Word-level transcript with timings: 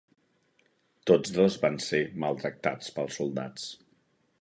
Tots 1.11 1.35
dos 1.35 1.59
van 1.65 1.79
ser 1.89 2.01
maltractats 2.25 2.93
pels 2.97 3.23
soldats. 3.23 3.73